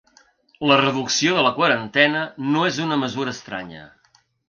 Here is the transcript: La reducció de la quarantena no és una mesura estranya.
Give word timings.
La 0.71 0.77
reducció 0.81 1.35
de 1.37 1.45
la 1.49 1.53
quarantena 1.59 2.25
no 2.57 2.67
és 2.73 2.83
una 2.89 3.01
mesura 3.07 3.39
estranya. 3.39 3.89